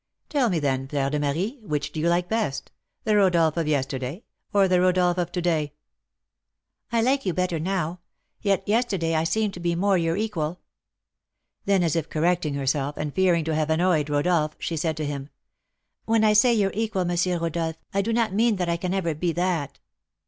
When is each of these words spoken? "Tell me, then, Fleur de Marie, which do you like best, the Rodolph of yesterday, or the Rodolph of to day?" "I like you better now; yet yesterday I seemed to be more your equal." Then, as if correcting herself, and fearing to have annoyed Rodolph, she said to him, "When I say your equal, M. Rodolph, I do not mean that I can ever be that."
"Tell 0.29 0.49
me, 0.49 0.57
then, 0.57 0.87
Fleur 0.87 1.11
de 1.11 1.19
Marie, 1.19 1.59
which 1.61 1.91
do 1.91 1.99
you 1.99 2.09
like 2.09 2.27
best, 2.27 2.71
the 3.03 3.15
Rodolph 3.15 3.55
of 3.55 3.67
yesterday, 3.67 4.23
or 4.51 4.67
the 4.67 4.81
Rodolph 4.81 5.19
of 5.19 5.31
to 5.31 5.41
day?" 5.43 5.73
"I 6.91 7.03
like 7.03 7.23
you 7.23 7.35
better 7.35 7.59
now; 7.59 7.99
yet 8.41 8.67
yesterday 8.67 9.13
I 9.13 9.23
seemed 9.25 9.53
to 9.53 9.59
be 9.59 9.75
more 9.75 9.99
your 9.99 10.17
equal." 10.17 10.59
Then, 11.65 11.83
as 11.83 11.95
if 11.95 12.09
correcting 12.09 12.55
herself, 12.55 12.97
and 12.97 13.13
fearing 13.13 13.43
to 13.43 13.53
have 13.53 13.69
annoyed 13.69 14.09
Rodolph, 14.09 14.55
she 14.57 14.75
said 14.75 14.97
to 14.97 15.05
him, 15.05 15.29
"When 16.05 16.23
I 16.23 16.33
say 16.33 16.51
your 16.51 16.71
equal, 16.73 17.03
M. 17.07 17.17
Rodolph, 17.39 17.75
I 17.93 18.01
do 18.01 18.11
not 18.11 18.33
mean 18.33 18.55
that 18.55 18.69
I 18.69 18.77
can 18.77 18.95
ever 18.95 19.13
be 19.13 19.33
that." 19.33 19.77